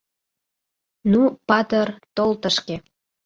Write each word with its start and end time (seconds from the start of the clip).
—Ну, 1.11 1.21
патыр, 1.47 1.87
тол 2.15 2.31
тышке! 2.41 2.75